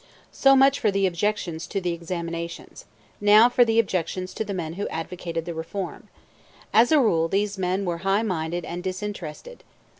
So 0.31 0.55
much 0.55 0.79
for 0.79 0.89
the 0.89 1.05
objections 1.05 1.67
to 1.67 1.79
the 1.79 1.91
examinations. 1.93 2.85
Now 3.19 3.49
for 3.49 3.63
the 3.63 3.77
objections 3.77 4.33
to 4.33 4.43
the 4.43 4.51
men 4.51 4.73
who 4.73 4.87
advocated 4.87 5.45
the 5.45 5.53
reform. 5.53 6.07
As 6.73 6.91
a 6.91 6.99
rule 6.99 7.27
these 7.27 7.55
men 7.59 7.85
were 7.85 7.99
high 7.99 8.23
minded 8.23 8.65
and 8.65 8.81
disinterested. 8.83 9.63